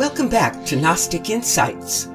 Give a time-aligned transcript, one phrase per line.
[0.00, 2.06] Welcome back to Gnostic Insights.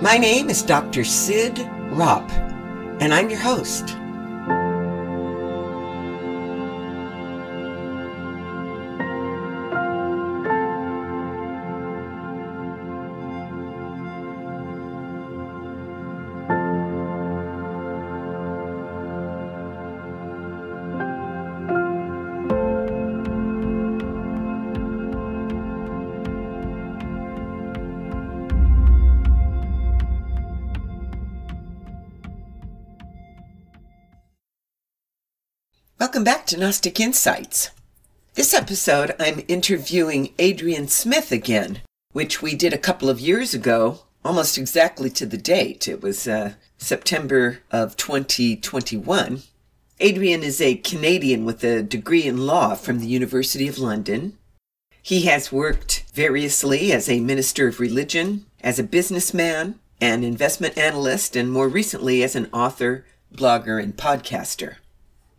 [0.00, 1.02] My name is Dr.
[1.02, 1.56] Cyd
[1.90, 2.30] Ropp,
[3.00, 3.96] and I'm your host.
[36.00, 37.70] Welcome back to Gnostic Insights.
[38.34, 44.00] This episode, I'm interviewing Adrian Smith again, which we did a couple of years ago,
[44.24, 45.86] almost exactly to the date.
[45.86, 49.42] It was uh, September of 2021.
[50.00, 54.36] Adrian is a Canadian with a degree in law from the University of London.
[55.00, 61.36] He has worked variously as a minister of religion, as a businessman, an investment analyst,
[61.36, 64.78] and more recently as an author, blogger, and podcaster.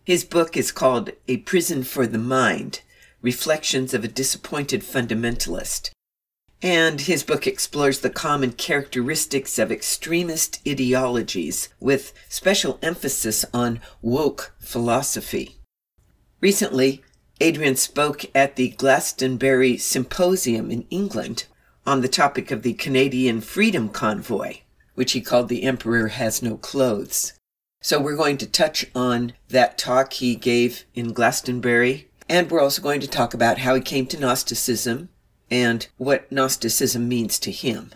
[0.06, 2.80] His book is called A Prison for the Mind
[3.22, 5.90] Reflections of a Disappointed Fundamentalist.
[6.62, 14.54] And his book explores the common characteristics of extremist ideologies with special emphasis on woke
[14.60, 15.56] philosophy.
[16.40, 17.02] Recently,
[17.40, 21.46] Adrian spoke at the Glastonbury Symposium in England
[21.84, 24.58] on the topic of the Canadian Freedom Convoy,
[24.94, 27.32] which he called The Emperor Has No Clothes.
[27.86, 32.82] So we're going to touch on that talk he gave in Glastonbury, and we're also
[32.82, 35.08] going to talk about how he came to Gnosticism
[35.52, 37.92] and what Gnosticism means to him.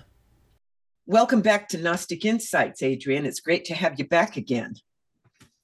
[1.06, 3.26] Welcome back to Gnostic Insights, Adrian.
[3.26, 4.76] It's great to have you back again.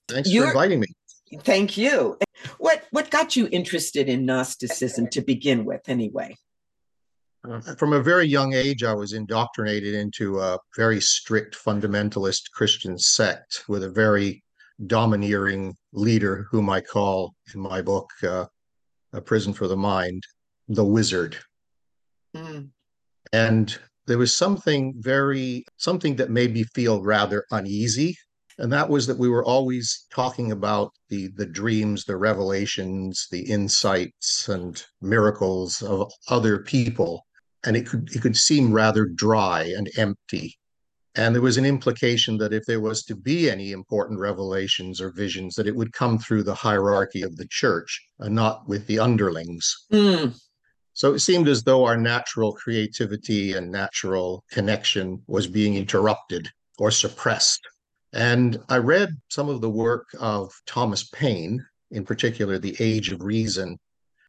[0.08, 0.88] Thanks You're, for inviting me.
[1.44, 2.18] Thank you.
[2.58, 6.34] What what got you interested in Gnosticism to begin with, anyway?
[7.48, 12.98] Uh, from a very young age, I was indoctrinated into a very strict fundamentalist Christian
[12.98, 14.42] sect with a very
[14.86, 18.46] domineering leader, whom I call in my book, uh,
[19.12, 20.22] A Prison for the Mind,
[20.68, 21.36] the Wizard.
[22.34, 22.70] Mm.
[23.32, 28.16] And there was something very, something that made me feel rather uneasy.
[28.58, 33.42] And that was that we were always talking about the the dreams, the revelations, the
[33.42, 37.25] insights and miracles of other people
[37.66, 40.56] and it could it could seem rather dry and empty.
[41.16, 45.10] And there was an implication that if there was to be any important revelations or
[45.10, 48.98] visions, that it would come through the hierarchy of the church and not with the
[48.98, 49.86] underlings.
[49.90, 50.38] Mm.
[50.92, 56.90] So it seemed as though our natural creativity and natural connection was being interrupted or
[56.90, 57.60] suppressed.
[58.12, 63.22] And I read some of the work of Thomas Paine, in particular, The Age of
[63.22, 63.78] Reason,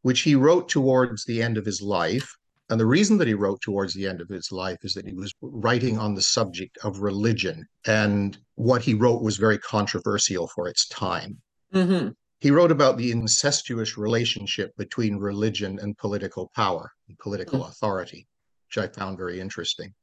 [0.01, 2.33] which he wrote towards the end of his life
[2.69, 5.13] and the reason that he wrote towards the end of his life is that he
[5.13, 7.65] was writing on the subject of religion.
[7.85, 11.41] And what he wrote was very controversial for its time.
[11.73, 12.09] Mm-hmm.
[12.39, 17.69] He wrote about the incestuous relationship between religion and political power and political mm-hmm.
[17.69, 18.27] authority,
[18.67, 19.93] which I found very interesting.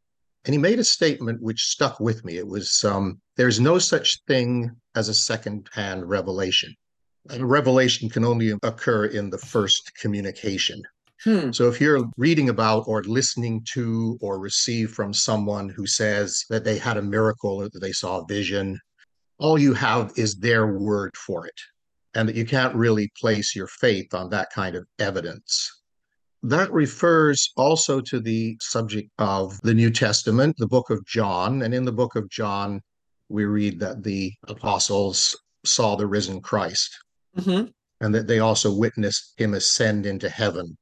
[0.47, 2.39] And he made a statement which stuck with me.
[2.39, 6.75] It was um, there's no such thing as a second hand revelation.
[7.31, 10.83] A revelation can only occur in the first communication.
[11.25, 11.53] Hmm.
[11.53, 16.65] So if you're reading about or listening to or receive from someone who says that
[16.65, 18.79] they had a miracle or that they saw a vision,
[19.39, 21.59] all you have is their word for it,
[22.15, 25.83] and that you can't really place your faith on that kind of evidence.
[26.43, 31.63] That refers also to the subject of the New Testament, the book of John.
[31.63, 32.83] And in the book of John,
[33.31, 35.35] we read that the apostles
[35.65, 36.95] saw the risen Christ
[37.39, 37.69] mm-hmm.
[38.03, 40.77] and that they also witnessed him ascend into heaven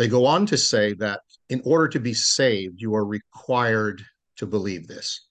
[0.00, 1.20] they go on to say that
[1.50, 4.02] in order to be saved, you are required
[4.36, 5.26] to believe this,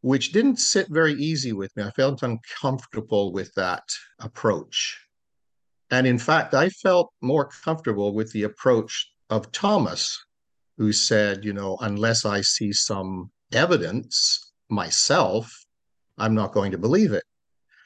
[0.00, 1.82] which didn't sit very easy with me.
[1.82, 3.82] I felt uncomfortable with that
[4.20, 4.96] approach.
[5.90, 10.16] And in fact, I felt more comfortable with the approach of Thomas,
[10.78, 15.52] who said, you know, unless I see some evidence myself,
[16.16, 17.24] I'm not going to believe it.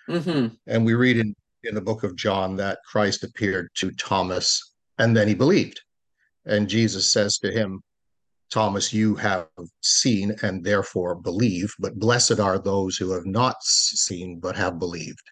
[0.07, 0.55] Mm-hmm.
[0.67, 5.17] And we read in, in the book of John that Christ appeared to Thomas and
[5.17, 5.81] then he believed.
[6.51, 7.81] And Jesus says to him,
[8.51, 9.47] Thomas, you have
[9.81, 15.23] seen and therefore believe, but blessed are those who have not seen but have believed.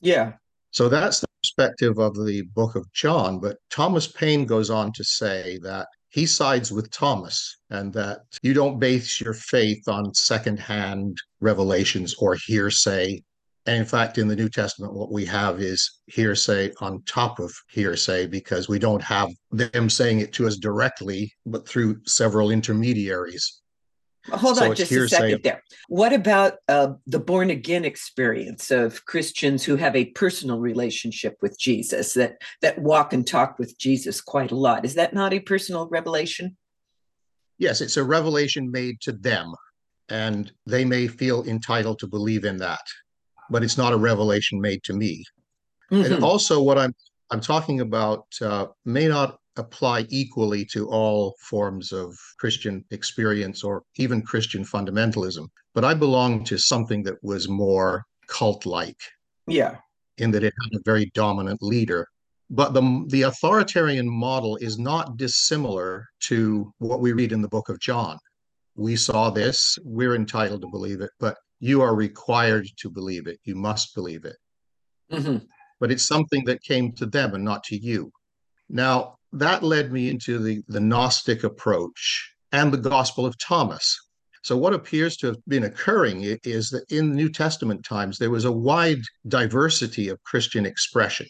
[0.00, 0.32] Yeah.
[0.72, 3.38] So that's the perspective of the book of John.
[3.38, 8.52] But Thomas Paine goes on to say that he sides with Thomas and that you
[8.52, 13.22] don't base your faith on secondhand revelations or hearsay
[13.66, 17.52] And in fact, in the New Testament, what we have is hearsay on top of
[17.70, 23.62] hearsay because we don't have them saying it to us directly, but through several intermediaries.
[24.30, 25.62] Hold so on just a second there.
[25.88, 31.58] What about uh, the born again experience of Christians who have a personal relationship with
[31.58, 34.84] Jesus that that walk and talk with Jesus quite a lot?
[34.84, 36.56] Is that not a personal revelation?
[37.58, 39.54] Yes, it's a revelation made to them,
[40.08, 42.82] and they may feel entitled to believe in that,
[43.50, 45.24] but it's not a revelation made to me.
[45.90, 46.12] Mm-hmm.
[46.12, 46.94] And also, what I'm
[47.30, 53.82] I'm talking about uh, may not apply equally to all forms of Christian experience or
[53.96, 55.48] even Christian fundamentalism.
[55.74, 59.00] But I belong to something that was more cult like.
[59.46, 59.76] Yeah.
[60.18, 62.06] In that it had a very dominant leader.
[62.50, 67.68] But the, the authoritarian model is not dissimilar to what we read in the book
[67.70, 68.18] of John.
[68.74, 73.38] We saw this, we're entitled to believe it, but you are required to believe it.
[73.44, 74.36] You must believe it.
[75.12, 75.44] Mm-hmm.
[75.78, 78.10] But it's something that came to them and not to you.
[78.68, 83.96] Now, that led me into the, the Gnostic approach and the Gospel of Thomas.
[84.42, 88.44] So, what appears to have been occurring is that in New Testament times, there was
[88.44, 91.28] a wide diversity of Christian expression,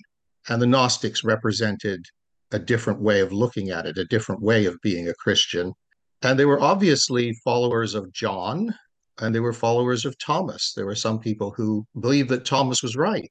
[0.48, 2.06] and the Gnostics represented
[2.52, 5.74] a different way of looking at it, a different way of being a Christian.
[6.22, 8.74] And they were obviously followers of John,
[9.20, 10.72] and they were followers of Thomas.
[10.74, 13.30] There were some people who believed that Thomas was right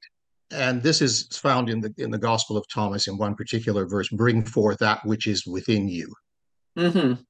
[0.52, 4.08] and this is found in the in the Gospel of Thomas in one particular verse:
[4.08, 6.12] "Bring forth that which is within you."
[6.78, 7.22] Mm-hmm.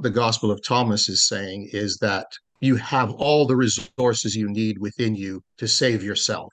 [0.00, 2.26] The Gospel of Thomas is saying is that
[2.60, 6.52] you have all the resources you need within you to save yourself.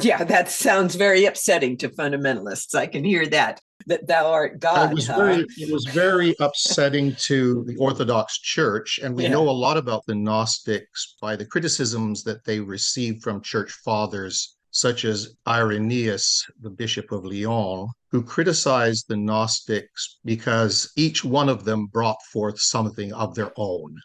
[0.00, 2.74] Yeah, that sounds very upsetting to fundamentalists.
[2.74, 4.90] I can hear that that thou art God.
[4.90, 5.16] It was, huh?
[5.16, 9.30] very, it was very upsetting to the Orthodox Church, and we yeah.
[9.30, 14.56] know a lot about the Gnostics by the criticisms that they received from church fathers
[14.70, 21.64] such as Irenaeus, the Bishop of Lyon, who criticized the Gnostics because each one of
[21.64, 23.96] them brought forth something of their own,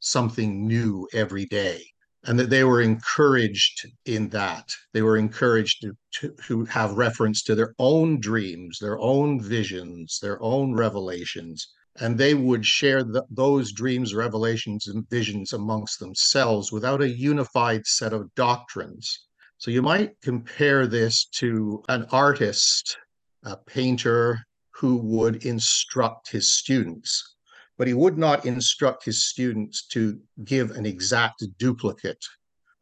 [0.00, 1.84] something new every day.
[2.26, 4.74] And that they were encouraged in that.
[4.92, 10.42] They were encouraged to, to, have reference to their own dreams, their own visions, their
[10.42, 11.68] own revelations,
[12.00, 17.86] and they would share the, those dreams, revelations, and visions amongst themselves without a unified
[17.86, 19.26] set of doctrines.
[19.58, 22.96] So you might compare this to an artist,
[23.44, 27.33] a painter who would instruct his students,
[27.78, 32.24] but he would not instruct his students to give an exact duplicate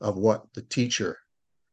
[0.01, 1.17] of what the teacher,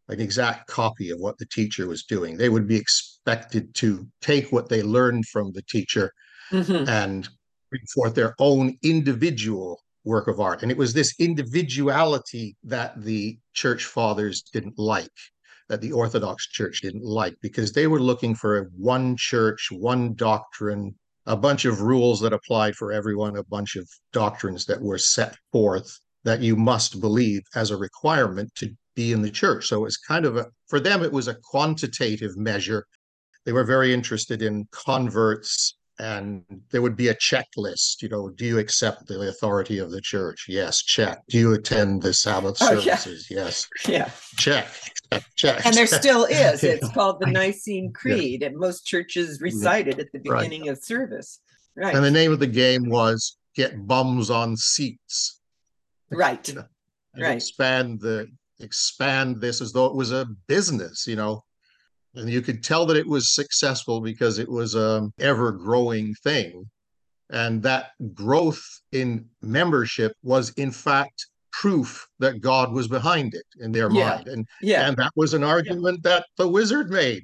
[0.07, 2.37] an exact copy of what the teacher was doing.
[2.37, 6.13] They would be expected to take what they learned from the teacher
[6.51, 6.87] mm-hmm.
[6.87, 7.27] and
[7.69, 10.63] bring forth their own individual work of art.
[10.63, 15.11] And it was this individuality that the church fathers didn't like,
[15.67, 20.15] that the Orthodox Church didn't like, because they were looking for a one church, one
[20.15, 20.95] doctrine,
[21.29, 25.37] a bunch of rules that applied for everyone, a bunch of doctrines that were set
[25.51, 29.67] forth that you must believe as a requirement to be in the church.
[29.67, 32.83] So it's kind of a, for them, it was a quantitative measure.
[33.45, 38.45] They were very interested in converts and there would be a checklist you know do
[38.45, 40.45] you accept the authority of the church?
[40.47, 41.21] Yes check.
[41.29, 43.27] Do you attend the sabbath oh, services?
[43.29, 43.37] Yeah.
[43.37, 43.67] yes.
[43.87, 44.09] Yeah.
[44.37, 44.67] Check.
[45.35, 45.65] Check.
[45.65, 46.63] And there still is.
[46.63, 48.47] It's called the nicene creed yeah.
[48.47, 49.45] and most churches mm-hmm.
[49.45, 50.71] recite it at the beginning right.
[50.71, 51.39] of service.
[51.75, 51.95] Right.
[51.95, 55.39] And the name of the game was get bums on seats.
[56.09, 56.53] Right.
[57.17, 57.35] Right.
[57.35, 58.27] expand the
[58.59, 61.43] expand this as though it was a business you know
[62.19, 66.69] and you could tell that it was successful because it was a ever growing thing.
[67.31, 73.71] And that growth in membership was in fact proof that god was behind it in
[73.71, 74.09] their yeah.
[74.09, 74.27] mind.
[74.27, 74.87] And yeah.
[74.87, 76.11] and that was an argument yeah.
[76.11, 77.23] that the wizard made.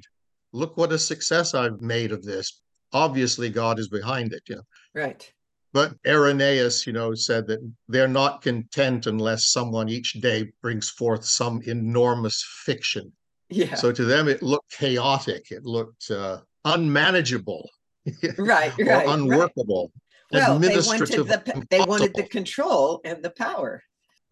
[0.52, 2.62] Look what a success i've made of this.
[2.92, 4.62] Obviously god is behind it you know.
[4.94, 5.30] Right.
[5.72, 11.26] But Irenaeus, you know, said that they're not content unless someone each day brings forth
[11.26, 13.12] some enormous fiction
[13.48, 13.74] yeah.
[13.74, 15.50] So to them, it looked chaotic.
[15.50, 17.68] It looked uh, unmanageable.
[18.38, 18.72] right.
[18.78, 19.08] Right.
[19.08, 19.92] unworkable.
[20.32, 20.48] Right.
[20.48, 23.82] Well, they wanted the they wanted the control and the power.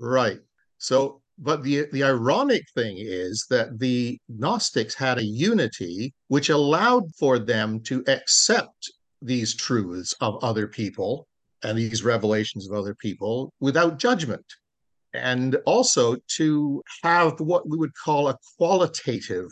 [0.00, 0.40] Right.
[0.78, 7.14] So, but the the ironic thing is that the Gnostics had a unity which allowed
[7.16, 8.92] for them to accept
[9.23, 11.26] these truths of other people
[11.62, 14.44] and these revelations of other people without judgment
[15.14, 19.50] and also to have what we would call a qualitative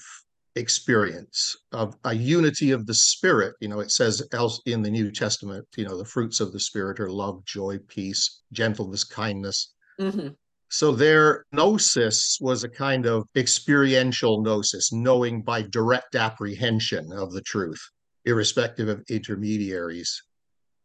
[0.55, 5.11] experience of a unity of the spirit you know it says else in the new
[5.11, 10.29] testament you know the fruits of the spirit are love joy peace gentleness kindness mm-hmm.
[10.73, 17.43] So their gnosis was a kind of experiential gnosis, knowing by direct apprehension of the
[17.43, 17.79] truth,
[18.25, 20.23] irrespective of intermediaries.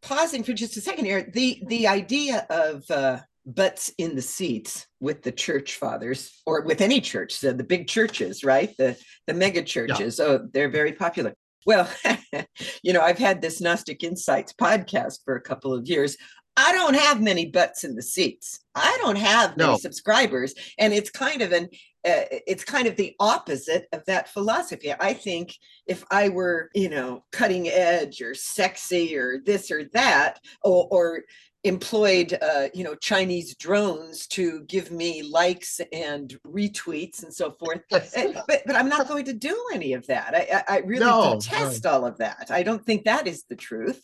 [0.02, 4.86] Pausing for just a second here, the the idea of uh, butts in the seats
[5.00, 8.76] with the church fathers, or with any church, so the big churches, right?
[8.78, 10.20] The the mega churches.
[10.20, 10.26] Yeah.
[10.26, 11.34] Oh, they're very popular.
[11.66, 11.90] Well,
[12.84, 16.18] you know, I've had this Gnostic Insights podcast for a couple of years.
[16.60, 18.60] I don't have many butts in the seats.
[18.74, 19.78] I don't have many no.
[19.78, 21.70] subscribers, and it's kind of an
[22.08, 24.94] uh, it's kind of the opposite of that philosophy.
[24.98, 25.54] I think
[25.88, 31.22] if I were, you know, cutting edge or sexy or this or that, or, or
[31.64, 37.82] employed uh, you know chinese drones to give me likes and retweets and so forth
[37.92, 41.38] eh, but, but i'm not going to do any of that i, I really no,
[41.40, 44.02] detest all of that i don't think that is the truth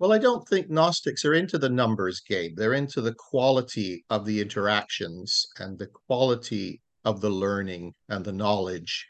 [0.00, 2.54] well, I don't think Gnostics are into the numbers game.
[2.56, 8.32] They're into the quality of the interactions and the quality of the learning and the
[8.32, 9.06] knowledge.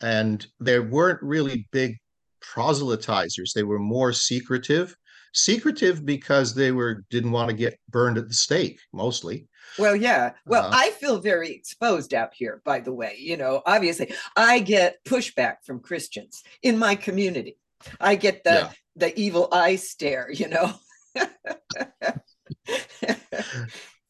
[0.00, 1.96] And they weren't really big
[2.42, 3.52] proselytizers.
[3.54, 4.96] They were more secretive.
[5.32, 9.48] Secretive because they were didn't want to get burned at the stake, mostly.
[9.78, 10.32] Well, yeah.
[10.44, 13.16] Well, uh, I feel very exposed out here, by the way.
[13.18, 17.56] You know, obviously, I get pushback from Christians in my community.
[18.00, 20.72] I get the yeah the evil eye stare, you know.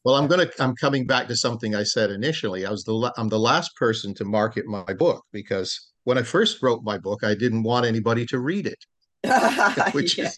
[0.05, 2.67] well, I'm gonna I'm coming back to something I said initially.
[2.67, 6.63] I was the I'm the last person to market my book because when I first
[6.63, 8.85] wrote my book, I didn't want anybody to read it.
[9.93, 10.27] Which yeah.
[10.27, 10.37] is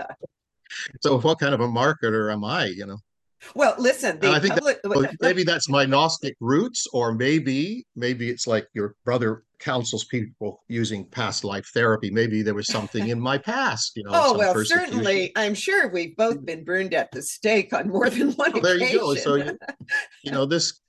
[1.00, 2.98] so what kind of a marketer am I, you know?
[3.54, 8.68] Well, listen, I think that, maybe that's my Gnostic roots, or maybe maybe it's like
[8.72, 12.10] your brother counsels people using past life therapy.
[12.10, 14.10] Maybe there was something in my past, you know.
[14.14, 18.32] Oh well, certainly, I'm sure we've both been burned at the stake on more than
[18.32, 19.14] one well, There you go.
[19.14, 19.58] So you,
[20.22, 20.80] you know this,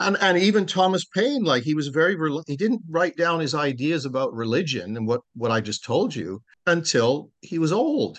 [0.00, 4.04] and and even Thomas Paine, like he was very he didn't write down his ideas
[4.06, 8.18] about religion and what what I just told you until he was old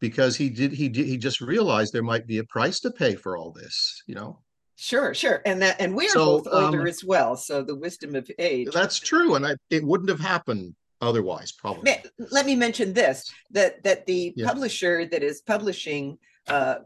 [0.00, 3.14] because he did he did he just realized there might be a price to pay
[3.14, 4.38] for all this you know
[4.76, 7.76] sure sure and that and we are so, both older um, as well so the
[7.76, 11.96] wisdom of age that's true and I, it wouldn't have happened otherwise probably
[12.30, 14.46] let me mention this that that the yeah.
[14.46, 16.76] publisher that is publishing uh,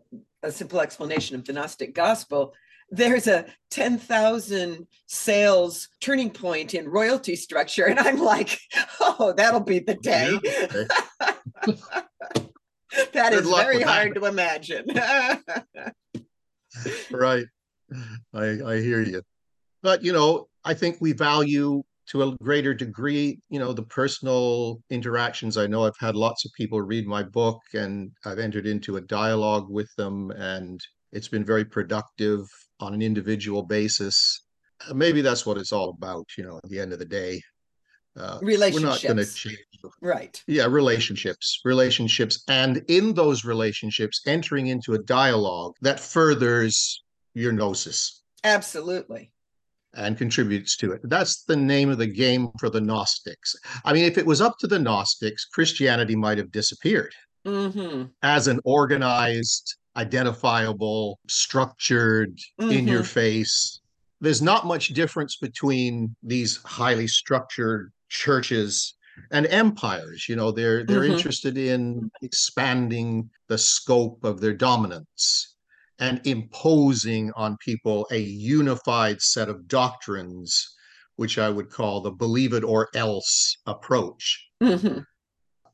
[0.42, 2.54] a simple explanation of the gnostic gospel
[2.90, 7.86] there's a 10,000 sales turning point in royalty structure.
[7.86, 8.58] And I'm like,
[9.00, 10.38] oh, that'll be the day.
[10.44, 10.84] Yeah,
[11.68, 11.80] okay.
[13.12, 14.20] that Good is very hard that.
[14.20, 14.86] to imagine.
[17.10, 17.46] right.
[18.32, 19.22] I, I hear you.
[19.82, 24.82] But, you know, I think we value to a greater degree, you know, the personal
[24.90, 25.56] interactions.
[25.56, 29.00] I know I've had lots of people read my book and I've entered into a
[29.00, 30.80] dialogue with them, and
[31.12, 32.46] it's been very productive
[32.80, 34.42] on an individual basis.
[34.92, 37.40] Maybe that's what it's all about, you know, at the end of the day.
[38.16, 38.82] Uh, relationships.
[38.82, 39.58] We're not going to change.
[40.00, 40.42] Right.
[40.46, 47.02] Yeah, relationships, relationships, and in those relationships, entering into a dialogue that furthers
[47.34, 48.22] your gnosis.
[48.44, 49.30] Absolutely.
[49.94, 51.00] And contributes to it.
[51.04, 53.54] That's the name of the game for the Gnostics.
[53.84, 57.14] I mean, if it was up to the Gnostics, Christianity might have disappeared
[57.46, 58.06] mm-hmm.
[58.22, 62.72] as an organized, identifiable, structured, mm-hmm.
[62.72, 63.80] in your face.
[64.20, 68.94] There's not much difference between these highly structured churches
[69.30, 71.12] and empires you know they're they're mm-hmm.
[71.14, 75.56] interested in expanding the scope of their dominance
[75.98, 80.74] and imposing on people a unified set of doctrines
[81.16, 85.00] which i would call the believe it or else approach mm-hmm.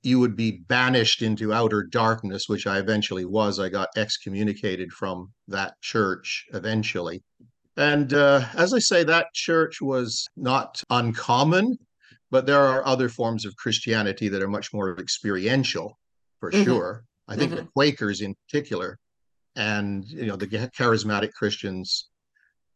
[0.02, 5.30] you would be banished into outer darkness which i eventually was i got excommunicated from
[5.48, 7.22] that church eventually
[7.76, 11.78] and uh, as i say that church was not uncommon
[12.30, 15.98] but there are other forms of Christianity that are much more experiential,
[16.38, 16.64] for mm-hmm.
[16.64, 17.04] sure.
[17.28, 17.64] I think mm-hmm.
[17.64, 18.98] the Quakers in particular,
[19.56, 22.09] and you know the charismatic Christians.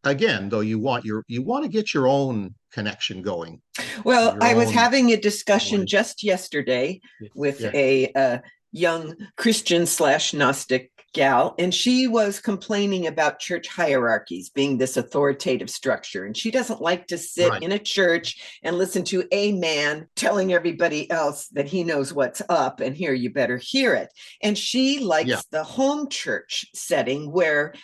[0.05, 3.61] Again, though, you want your you want to get your own connection going.
[4.05, 7.01] Well, I was having a discussion just yesterday
[7.35, 7.71] with yeah.
[7.75, 8.39] a uh,
[8.73, 15.71] young Christian slash Gnostic gal, and she was complaining about church hierarchies being this authoritative
[15.71, 16.27] structure.
[16.27, 17.63] And she doesn't like to sit right.
[17.63, 22.43] in a church and listen to a man telling everybody else that he knows what's
[22.49, 24.11] up and here you better hear it.
[24.43, 25.41] And she likes yeah.
[25.51, 27.75] the home church setting where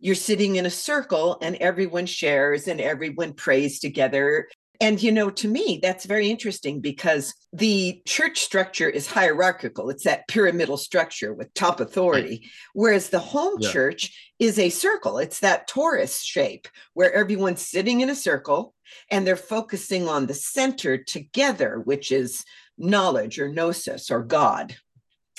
[0.00, 4.46] you're sitting in a circle and everyone shares and everyone prays together
[4.80, 9.90] And, you know, to me, that's very interesting because the church structure is hierarchical.
[9.90, 13.72] It's that pyramidal structure with top authority, whereas the home yeah.
[13.72, 15.18] church is a circle.
[15.18, 18.72] It's that torus shape where everyone's sitting in a circle
[19.10, 22.44] and they're focusing on the center together, which is
[22.76, 24.76] knowledge or gnosis or God.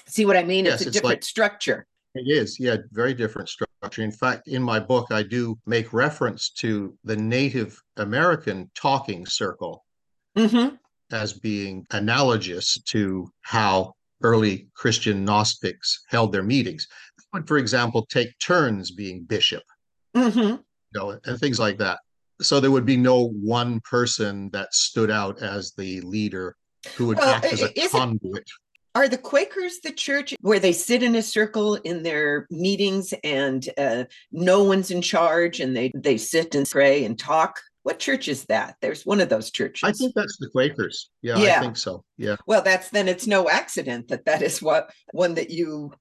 [0.06, 0.66] See what I mean?
[0.66, 1.88] Yes, it's a it's different like, structure.
[2.14, 3.69] It is, yeah, very different structure.
[3.98, 9.86] In fact, in my book, I do make reference to the Native American talking circle
[10.38, 10.76] mm-hmm.
[11.12, 16.88] as being analogous to how early Christian Gnostics held their meetings.
[17.34, 19.64] Would, for example, take turns being bishop,
[20.16, 20.40] mm-hmm.
[20.40, 22.00] you know, and things like that.
[22.42, 26.56] So there would be no one person that stood out as the leader
[26.96, 28.48] who would well, act as a conduit.
[28.96, 33.68] Are the Quakers the church where they sit in a circle in their meetings and
[33.78, 37.60] uh, no one's in charge and they, they sit and pray and talk?
[37.84, 38.76] What church is that?
[38.82, 39.88] There's one of those churches.
[39.88, 41.12] I think that's the Quakers.
[41.22, 42.04] Yeah, yeah, I think so.
[42.18, 42.36] Yeah.
[42.46, 45.94] Well, that's then it's no accident that that is what one that you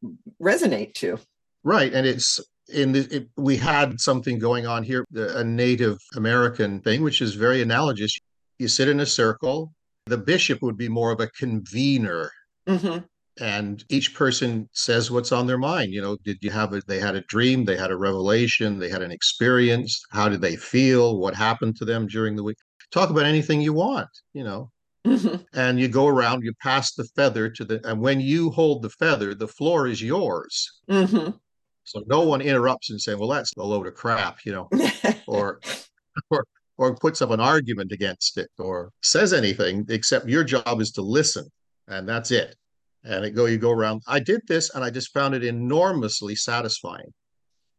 [0.42, 1.18] resonate to.
[1.62, 6.80] Right, and it's in the, it, we had something going on here, a Native American
[6.80, 8.18] thing, which is very analogous.
[8.58, 9.72] You sit in a circle.
[10.06, 12.30] The bishop would be more of a convener
[12.68, 12.98] Mm-hmm.
[13.40, 15.92] And each person says what's on their mind.
[15.92, 18.88] You know, did you have a, they had a dream, they had a revelation, they
[18.88, 20.02] had an experience.
[20.10, 21.18] How did they feel?
[21.18, 22.56] What happened to them during the week?
[22.90, 24.70] Talk about anything you want, you know.
[25.06, 25.36] Mm-hmm.
[25.54, 28.90] And you go around, you pass the feather to the, and when you hold the
[28.90, 30.80] feather, the floor is yours.
[30.90, 31.30] Mm-hmm.
[31.84, 34.68] So no one interrupts and saying, "Well, that's a load of crap," you know,
[35.26, 35.60] or
[36.30, 36.44] or
[36.76, 41.02] or puts up an argument against it or says anything except your job is to
[41.02, 41.48] listen
[41.88, 42.56] and that's it.
[43.04, 44.02] And it go you go around.
[44.06, 47.12] I did this, and I just found it enormously satisfying.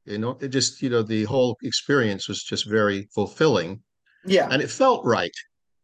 [0.05, 3.81] You know, it just you know the whole experience was just very fulfilling.
[4.25, 5.35] Yeah, and it felt right.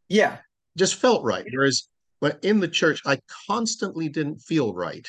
[0.10, 0.38] Yeah,
[0.77, 1.46] just felt right.
[1.51, 1.88] Whereas
[2.20, 5.08] when in the church, I constantly didn't feel right.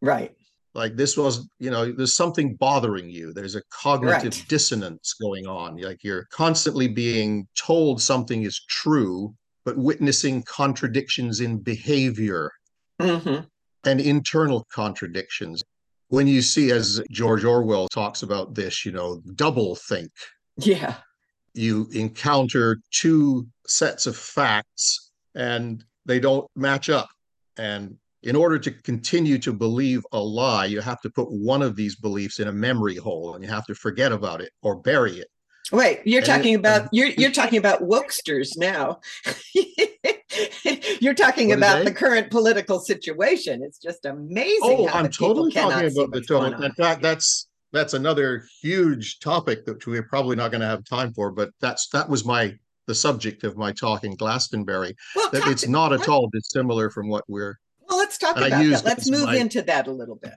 [0.00, 0.34] Right.
[0.74, 3.32] Like this was, you know, there's something bothering you.
[3.32, 4.44] There's a cognitive right.
[4.48, 5.78] dissonance going on.
[5.78, 9.34] Like you're constantly being told something is true,
[9.66, 12.52] but witnessing contradictions in behavior
[13.00, 13.44] mm-hmm.
[13.84, 15.62] and internal contradictions.
[16.08, 20.12] When you see, as George Orwell talks about this, you know, double think.
[20.56, 20.94] Yeah.
[21.52, 27.08] You encounter two sets of facts and they don't match up.
[27.58, 31.74] And in order to continue to believe a lie, you have to put one of
[31.74, 35.18] these beliefs in a memory hole and you have to forget about it or bury
[35.18, 35.28] it.
[35.72, 39.00] Wait, you're talking about you're you're talking about wokesters now.
[41.00, 43.62] you're talking about the current political situation.
[43.62, 44.60] It's just amazing.
[44.62, 46.62] Oh, I'm totally talking about the total.
[46.62, 51.12] In fact, that's that's another huge topic that we're probably not going to have time
[51.12, 51.32] for.
[51.32, 52.54] But that's that was my
[52.86, 54.94] the subject of my talk in Glastonbury.
[55.16, 57.58] Well, that it's not at all dissimilar from what we're.
[57.88, 58.84] Well, let's talk about that.
[58.84, 60.34] Let's move my, into that a little bit.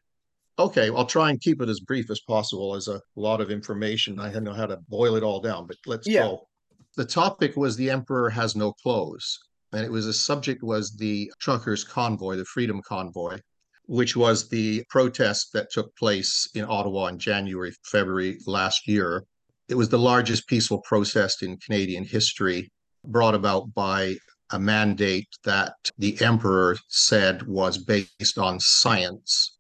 [0.59, 2.75] Okay, I'll try and keep it as brief as possible.
[2.75, 5.77] As a lot of information, I don't know how to boil it all down, but
[5.85, 6.23] let's yeah.
[6.23, 6.49] go.
[6.97, 9.39] The topic was the emperor has no clothes,
[9.71, 13.39] and it was the subject was the truckers' convoy, the Freedom Convoy,
[13.85, 19.23] which was the protest that took place in Ottawa in January, February last year.
[19.69, 22.69] It was the largest peaceful protest in Canadian history,
[23.05, 24.17] brought about by
[24.49, 29.55] a mandate that the emperor said was based on science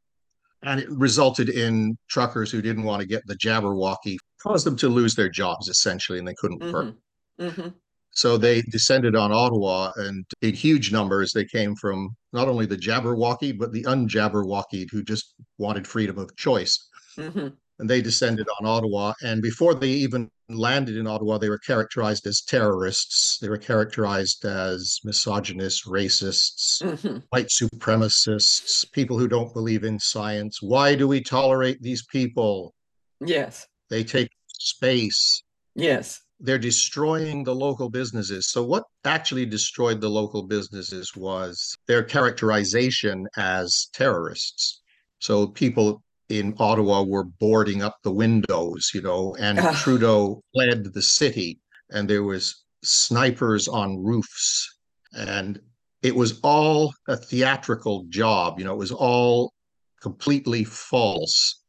[0.63, 4.89] and it resulted in truckers who didn't want to get the Jabberwocky, caused them to
[4.89, 6.73] lose their jobs essentially, and they couldn't mm-hmm.
[6.73, 6.95] work.
[7.39, 7.67] Mm-hmm.
[8.11, 12.75] So they descended on Ottawa, and in huge numbers, they came from not only the
[12.75, 16.89] Jabberwocky, but the unJabberwocky who just wanted freedom of choice.
[17.17, 19.13] Mm-hmm and they descended on Ottawa.
[19.23, 23.37] And before they even landed in Ottawa, they were characterized as terrorists.
[23.41, 27.17] They were characterized as misogynists, racists, mm-hmm.
[27.29, 30.61] white supremacists, people who don't believe in science.
[30.61, 32.73] Why do we tolerate these people?
[33.21, 33.67] Yes.
[33.89, 35.41] They take space.
[35.75, 36.21] Yes.
[36.41, 38.49] They're destroying the local businesses.
[38.49, 44.81] So, what actually destroyed the local businesses was their characterization as terrorists.
[45.19, 49.73] So, people in Ottawa were boarding up the windows, you know, and uh.
[49.73, 54.77] Trudeau fled the city and there was snipers on roofs
[55.13, 55.59] and
[56.01, 59.53] it was all a theatrical job, you know, it was all
[60.01, 61.63] completely false.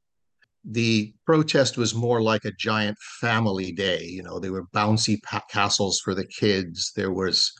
[0.64, 5.18] The protest was more like a giant family day, you know, there were bouncy
[5.50, 7.50] castles for the kids, there was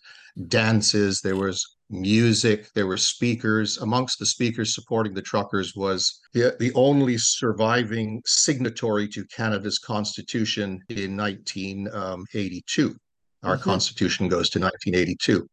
[0.48, 3.79] dances, there was music, there were speakers.
[3.79, 10.81] Amongst the speakers supporting the truckers was the, the only surviving signatory to Canada's Constitution
[10.88, 12.96] in 1982.
[13.42, 13.62] Our mm-hmm.
[13.62, 15.48] Constitution goes to 1982.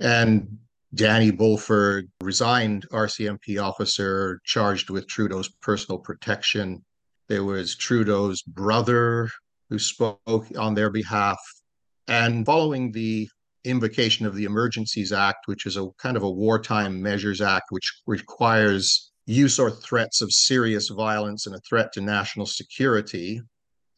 [0.00, 0.58] And
[0.94, 6.84] Danny Bulford resigned RCMP officer charged with Trudeau's personal protection.
[7.28, 9.28] There was Trudeau's brother
[9.68, 11.38] who spoke on their behalf.
[12.06, 13.28] And following the
[13.70, 18.00] invocation of the Emergencies Act, which is a kind of a wartime measures act, which
[18.06, 23.42] requires use or threats of serious violence and a threat to national security,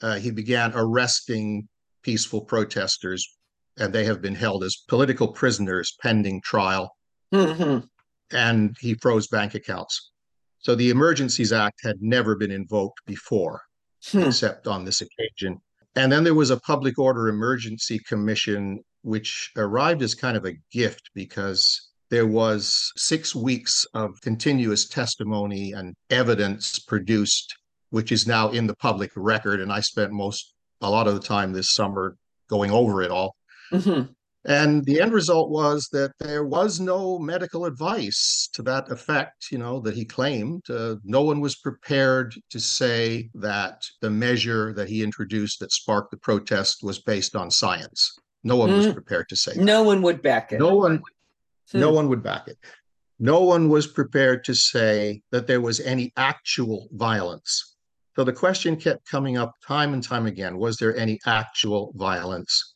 [0.02, 1.68] uh, he began arresting
[2.02, 3.36] peaceful protesters,
[3.78, 6.96] and they have been held as political prisoners pending trial.
[7.32, 7.86] Mm-hmm.
[8.32, 10.10] And he froze bank accounts.
[10.58, 13.62] So the Emergencies Act had never been invoked before,
[14.10, 14.24] hmm.
[14.24, 15.60] except on this occasion.
[15.96, 20.56] And then there was a Public Order Emergency Commission, which arrived as kind of a
[20.72, 27.56] gift because there was six weeks of continuous testimony and evidence produced,
[27.90, 29.60] which is now in the public record.
[29.60, 32.16] And I spent most, a lot of the time this summer
[32.48, 33.36] going over it all.
[33.72, 34.12] Mm-hmm.
[34.46, 39.58] And the end result was that there was no medical advice to that effect, you
[39.58, 40.62] know, that he claimed.
[40.70, 46.10] Uh, no one was prepared to say that the measure that he introduced that sparked
[46.10, 48.16] the protest was based on science.
[48.42, 48.76] No one mm.
[48.78, 49.62] was prepared to say that.
[49.62, 50.58] No one would back it.
[50.58, 51.02] No one
[51.72, 51.80] hmm.
[51.80, 52.58] no one would back it.
[53.18, 57.76] No one was prepared to say that there was any actual violence.
[58.16, 62.74] So the question kept coming up time and time again, was there any actual violence?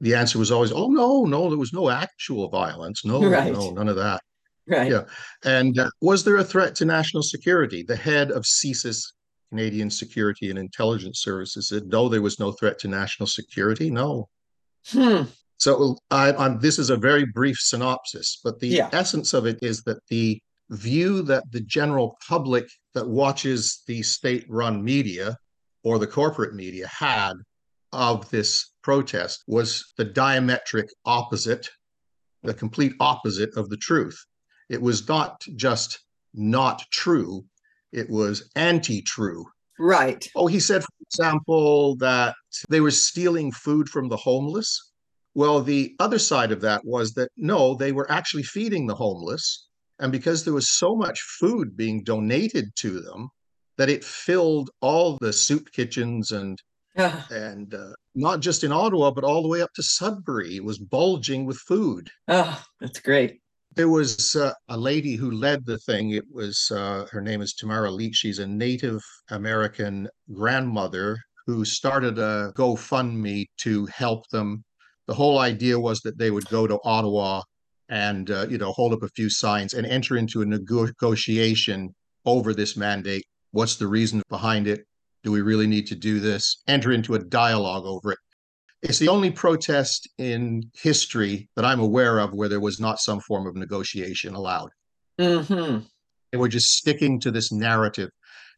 [0.00, 3.04] the answer was always, "Oh no, no, there was no actual violence.
[3.04, 3.52] No, right.
[3.52, 4.22] no, none of that."
[4.66, 4.90] Right.
[4.90, 5.04] Yeah.
[5.44, 7.82] And uh, was there a threat to national security?
[7.82, 9.12] The head of CSIS,
[9.50, 13.90] Canadian Security and Intelligence Services, said, "No, there was no threat to national security.
[13.90, 14.28] No."
[14.86, 15.22] Hmm.
[15.58, 18.90] So I, I'm, this is a very brief synopsis, but the yeah.
[18.92, 24.84] essence of it is that the view that the general public that watches the state-run
[24.84, 25.36] media
[25.82, 27.32] or the corporate media had
[27.92, 31.68] of this protest was the diametric opposite,
[32.42, 34.18] the complete opposite of the truth.
[34.68, 35.98] It was not just
[36.34, 37.44] not true,
[37.92, 39.46] it was anti true.
[39.78, 40.28] Right.
[40.34, 42.34] Oh, he said, for example, that
[42.68, 44.92] they were stealing food from the homeless.
[45.34, 49.68] Well, the other side of that was that no, they were actually feeding the homeless.
[50.00, 53.28] And because there was so much food being donated to them,
[53.76, 56.58] that it filled all the soup kitchens and
[56.96, 60.58] uh, and uh, not just in Ottawa, but all the way up to Sudbury.
[60.58, 62.10] Was bulging with food.
[62.26, 63.40] Oh, that's great.
[63.78, 66.10] There was uh, a lady who led the thing.
[66.10, 68.16] It was uh, her name is Tamara Lich.
[68.16, 74.64] She's a Native American grandmother who started a GoFundMe to help them.
[75.06, 77.42] The whole idea was that they would go to Ottawa
[77.88, 81.94] and uh, you know hold up a few signs and enter into a negotiation
[82.26, 83.26] over this mandate.
[83.52, 84.86] What's the reason behind it?
[85.22, 86.64] Do we really need to do this?
[86.66, 88.18] Enter into a dialogue over it.
[88.82, 93.20] It's the only protest in history that I'm aware of where there was not some
[93.20, 94.70] form of negotiation allowed.
[95.18, 95.84] Mm-hmm.
[96.32, 98.10] And we're just sticking to this narrative.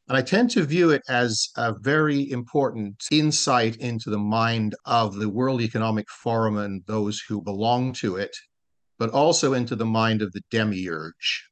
[0.08, 5.14] And I tend to view it as a very important insight into the mind of
[5.14, 8.36] the World Economic Forum and those who belong to it,
[8.98, 11.48] but also into the mind of the demiurge,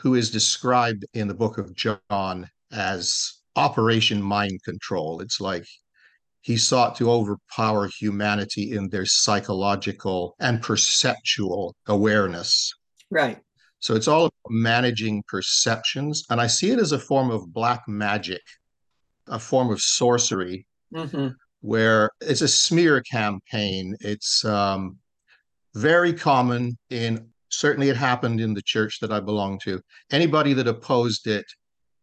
[0.00, 5.20] who is described in the book of John as Operation Mind Control.
[5.20, 5.66] It's like
[6.46, 12.72] he sought to overpower humanity in their psychological and perceptual awareness.
[13.10, 13.38] Right.
[13.80, 16.24] So it's all about managing perceptions.
[16.30, 18.42] And I see it as a form of black magic,
[19.26, 21.30] a form of sorcery, mm-hmm.
[21.62, 23.96] where it's a smear campaign.
[23.98, 24.98] It's um,
[25.74, 29.82] very common in, certainly it happened in the church that I belong to.
[30.12, 31.46] Anybody that opposed it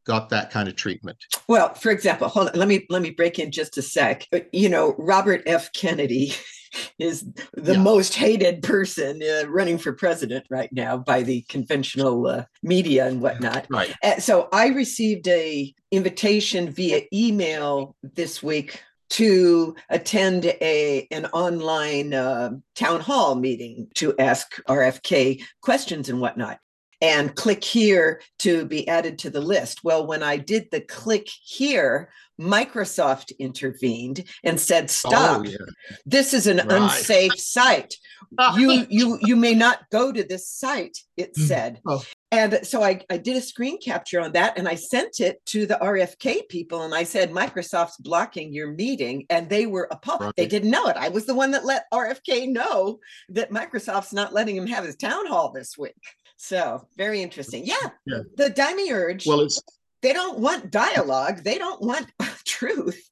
[0.05, 1.17] got that kind of treatment?
[1.47, 4.27] Well, for example, hold on, let me let me break in just a sec.
[4.51, 5.71] You know, Robert F.
[5.73, 6.33] Kennedy
[6.99, 7.79] is the yeah.
[7.79, 13.21] most hated person uh, running for president right now by the conventional uh, media and
[13.21, 13.65] whatnot.
[13.69, 13.93] Right.
[14.03, 22.13] Uh, so I received a invitation via email this week to attend a an online
[22.13, 26.57] uh, town hall meeting to ask RFK questions and whatnot
[27.03, 29.83] and click here to be added to the list.
[29.83, 35.41] Well, when I did the click here, Microsoft intervened and said, "Stop!
[35.41, 35.57] Oh, yeah.
[36.05, 36.71] This is an right.
[36.71, 37.95] unsafe site.
[38.57, 41.43] you you you may not go to this site." It hmm.
[41.43, 41.81] said.
[41.85, 42.03] Oh.
[42.33, 45.67] And so I, I did a screen capture on that and I sent it to
[45.67, 49.27] the RFK people and I said, Microsoft's blocking your meeting.
[49.29, 50.21] And they were appalled.
[50.21, 50.33] Right.
[50.35, 50.97] They didn't know it.
[50.97, 54.95] I was the one that let RFK know that Microsoft's not letting him have his
[54.95, 55.93] town hall this week.
[56.37, 57.67] So very interesting.
[57.67, 58.21] Yeah, yeah.
[58.35, 59.27] the urge.
[59.27, 59.61] Well, it's
[60.01, 61.43] they don't want dialogue.
[61.43, 62.07] They don't want
[62.47, 63.09] truth.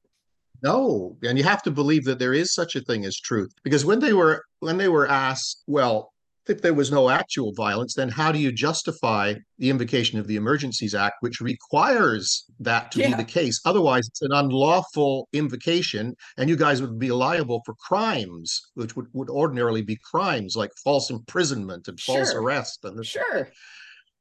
[0.64, 3.52] No, and you have to believe that there is such a thing as truth.
[3.64, 6.11] Because when they were when they were asked, well,
[6.47, 10.36] if there was no actual violence, then how do you justify the invocation of the
[10.36, 13.10] Emergencies Act, which requires that to yeah.
[13.10, 13.62] be the case?
[13.65, 19.08] Otherwise, it's an unlawful invocation, and you guys would be liable for crimes, which would,
[19.13, 22.15] would ordinarily be crimes like false imprisonment and sure.
[22.15, 22.84] false arrest.
[22.86, 23.49] And sure.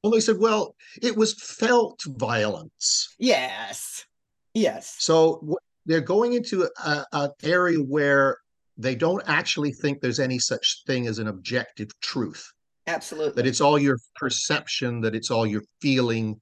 [0.03, 3.15] Well, they said, well, it was felt violence.
[3.19, 4.05] Yes.
[4.55, 4.97] Yes.
[4.99, 5.57] So
[5.87, 8.39] they're going into an area where
[8.81, 12.51] they don't actually think there's any such thing as an objective truth.
[12.87, 13.35] Absolutely.
[13.35, 16.41] That it's all your perception, that it's all your feeling.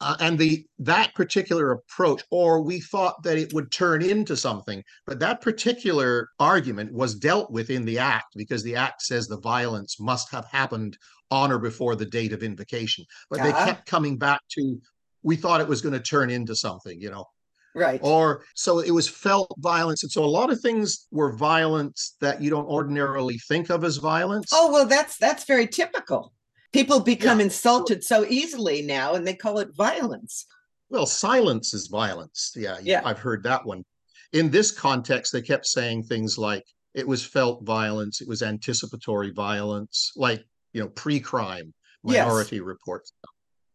[0.00, 4.82] Uh, and the that particular approach, or we thought that it would turn into something,
[5.06, 9.40] but that particular argument was dealt with in the act because the act says the
[9.40, 10.98] violence must have happened
[11.30, 13.04] on or before the date of invocation.
[13.30, 13.46] But uh-huh.
[13.46, 14.80] they kept coming back to
[15.22, 17.24] we thought it was going to turn into something, you know.
[17.74, 18.00] Right.
[18.02, 20.04] Or so it was felt violence.
[20.04, 23.96] And so a lot of things were violence that you don't ordinarily think of as
[23.96, 24.50] violence.
[24.52, 26.32] Oh, well, that's that's very typical.
[26.72, 27.46] People become yeah.
[27.46, 30.46] insulted so easily now and they call it violence.
[30.88, 32.52] Well, silence is violence.
[32.54, 33.02] Yeah, yeah.
[33.04, 33.84] I've heard that one.
[34.32, 39.30] In this context, they kept saying things like it was felt violence, it was anticipatory
[39.30, 42.64] violence, like, you know, pre-crime, minority yes.
[42.64, 43.12] reports.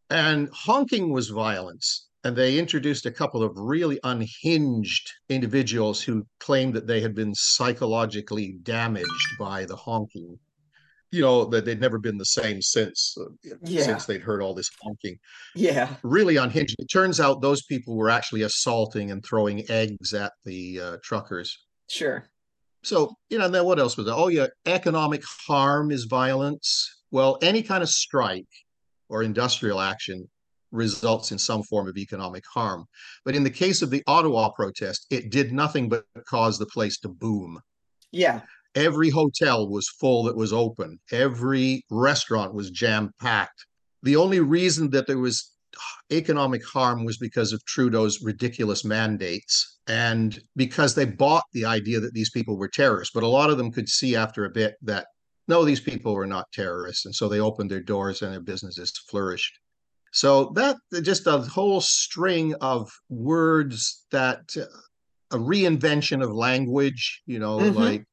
[0.10, 6.74] And honking was violence and they introduced a couple of really unhinged individuals who claimed
[6.74, 10.38] that they had been psychologically damaged by the honking.
[11.12, 13.82] You know that they'd never been the same since uh, yeah.
[13.82, 15.18] since they'd heard all this honking.
[15.56, 15.96] Yeah.
[16.04, 16.76] Really unhinged.
[16.78, 21.58] It turns out those people were actually assaulting and throwing eggs at the uh, truckers.
[21.90, 22.30] Sure.
[22.84, 24.16] So you know then what else was there?
[24.16, 27.02] Oh yeah economic harm is violence.
[27.10, 28.46] Well any kind of strike
[29.08, 30.30] or industrial action
[30.72, 32.86] results in some form of economic harm.
[33.26, 37.00] But in the case of the Ottawa protest, it did nothing but cause the place
[37.00, 37.60] to boom.
[38.12, 38.42] Yeah.
[38.76, 43.66] Every hotel was full that was open, every restaurant was jam packed.
[44.04, 45.54] The only reason that there was
[46.12, 52.14] economic harm was because of Trudeau's ridiculous mandates and because they bought the idea that
[52.14, 53.14] these people were terrorists.
[53.14, 55.08] But a lot of them could see after a bit that
[55.48, 57.06] no, these people were not terrorists.
[57.06, 59.58] And so they opened their doors and their businesses flourished.
[60.12, 64.66] So that just a whole string of words that uh,
[65.32, 67.78] a reinvention of language, you know, mm-hmm.
[67.78, 68.06] like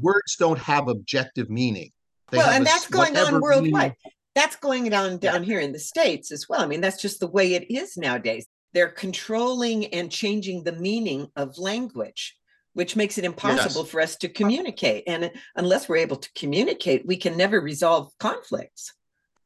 [0.00, 1.90] words don't have objective meaning.
[2.30, 3.72] They well, and a, that's going on worldwide.
[3.72, 3.96] Meaning.
[4.34, 5.46] That's going on down yeah.
[5.46, 6.60] here in the States as well.
[6.60, 8.46] I mean, that's just the way it is nowadays.
[8.74, 12.36] They're controlling and changing the meaning of language,
[12.74, 13.90] which makes it impossible yes.
[13.90, 15.04] for us to communicate.
[15.06, 18.92] And unless we're able to communicate, we can never resolve conflicts.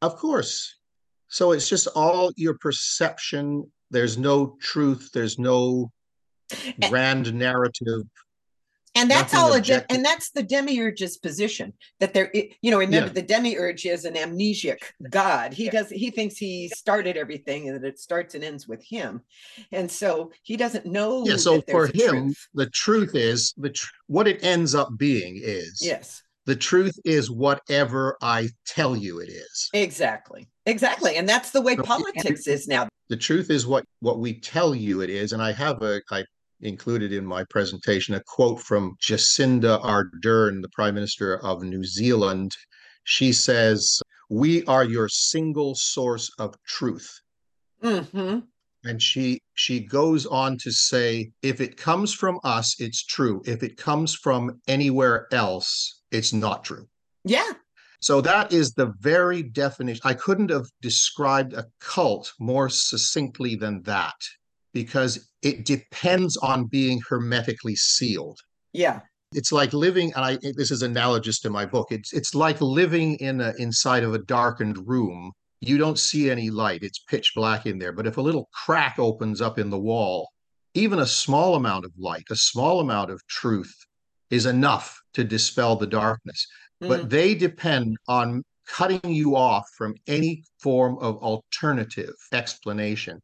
[0.03, 0.75] Of course.
[1.31, 3.71] So it's just all your perception.
[3.91, 5.11] There's no truth.
[5.15, 5.91] There's no
[6.89, 8.03] grand narrative.
[8.97, 9.87] And that's all objective.
[9.89, 13.13] a and that's the demiurge's position that there you know remember yeah.
[13.13, 14.79] the demiurge is an amnesiac
[15.11, 18.85] god he does he thinks he started everything and that it starts and ends with
[18.85, 19.21] him
[19.71, 22.49] and so he doesn't know yeah so for him truth.
[22.55, 27.31] the truth is the tr- what it ends up being is yes the truth is
[27.31, 29.69] whatever I tell you it is.
[29.73, 30.49] Exactly.
[30.71, 31.17] Exactly.
[31.17, 32.89] And that's the way so politics is now.
[33.09, 35.33] The truth is what what we tell you it is.
[35.33, 36.25] And I have a I
[36.61, 42.53] included in my presentation a quote from Jacinda Ardern, the Prime Minister of New Zealand.
[43.05, 47.11] She says, "We are your single source of truth."
[47.83, 48.41] Mm-hmm.
[48.85, 53.43] And she she goes on to say, "If it comes from us, it's true.
[53.45, 56.87] If it comes from anywhere else, it's not true.
[57.25, 57.53] Yeah.
[58.01, 60.01] So that is the very definition.
[60.05, 64.15] I couldn't have described a cult more succinctly than that
[64.73, 68.39] because it depends on being hermetically sealed.
[68.73, 69.01] Yeah.
[69.33, 71.89] It's like living, and I this is analogous to my book.
[71.93, 75.33] It's it's like living in a inside of a darkened room.
[75.61, 76.83] You don't see any light.
[76.83, 77.93] It's pitch black in there.
[77.93, 80.29] But if a little crack opens up in the wall,
[80.75, 83.73] even a small amount of light, a small amount of truth
[84.31, 86.47] is enough to dispel the darkness.
[86.83, 86.89] Mm.
[86.89, 93.21] But they depend on cutting you off from any form of alternative explanation.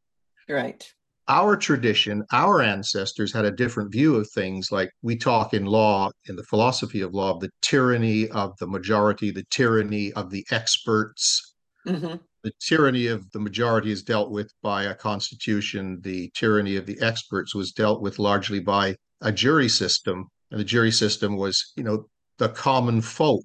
[0.48, 0.84] Right.
[1.28, 4.70] Our tradition, our ancestors had a different view of things.
[4.70, 8.66] Like we talk in law, in the philosophy of law, of the tyranny of the
[8.66, 11.54] majority, the tyranny of the experts.
[11.86, 12.16] Mm-hmm.
[12.44, 16.00] The tyranny of the majority is dealt with by a constitution.
[16.02, 20.64] The tyranny of the experts was dealt with largely by a jury system and the
[20.64, 22.06] jury system was, you know,
[22.38, 23.44] the common folk.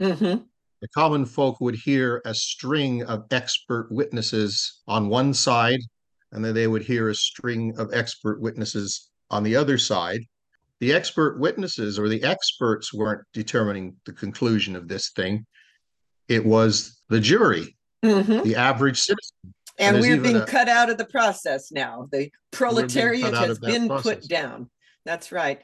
[0.00, 0.42] Mm-hmm.
[0.82, 5.80] The common folk would hear a string of expert witnesses on one side,
[6.32, 10.20] and then they would hear a string of expert witnesses on the other side,
[10.80, 15.46] the expert witnesses or the experts weren't determining the conclusion of this thing.
[16.28, 18.42] It was the jury, Mm-hmm.
[18.46, 19.54] the average citizen.
[19.78, 22.06] And there's we're being a- cut out of the process now.
[22.12, 24.02] The proletariat has been process.
[24.20, 24.68] put down.
[25.06, 25.62] That's right.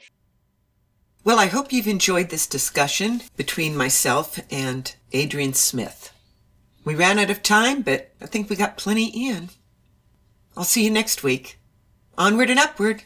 [1.23, 6.15] Well, I hope you've enjoyed this discussion between myself and Adrian Smith.
[6.83, 9.51] We ran out of time, but I think we got plenty in.
[10.57, 11.59] I'll see you next week.
[12.17, 13.03] Onward and upward.